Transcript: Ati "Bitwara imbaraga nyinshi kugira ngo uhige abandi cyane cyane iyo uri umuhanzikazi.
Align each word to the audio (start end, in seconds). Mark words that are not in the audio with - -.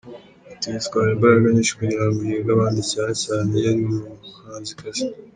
Ati 0.53 0.65
"Bitwara 0.75 1.09
imbaraga 1.15 1.45
nyinshi 1.53 1.75
kugira 1.79 2.05
ngo 2.09 2.17
uhige 2.21 2.51
abandi 2.53 2.81
cyane 2.91 3.13
cyane 3.23 3.49
iyo 3.59 3.69
uri 3.71 3.83
umuhanzikazi. 4.13 5.03